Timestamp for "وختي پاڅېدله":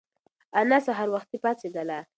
1.15-1.99